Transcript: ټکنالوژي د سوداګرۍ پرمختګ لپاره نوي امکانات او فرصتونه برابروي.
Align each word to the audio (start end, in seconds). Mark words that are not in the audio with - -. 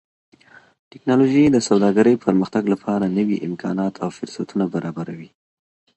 ټکنالوژي 0.91 1.43
د 1.51 1.57
سوداګرۍ 1.67 2.15
پرمختګ 2.25 2.63
لپاره 2.73 3.05
نوي 3.17 3.37
امکانات 3.47 3.93
او 4.03 4.09
فرصتونه 4.17 4.65
برابروي. 4.73 5.29